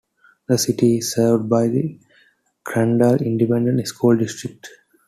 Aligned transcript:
The 0.47 0.57
city 0.57 0.97
is 0.97 1.13
served 1.13 1.47
by 1.47 1.67
the 1.67 1.99
Crandall 2.63 3.17
Independent 3.17 3.85
School 3.87 4.17
District. 4.17 4.67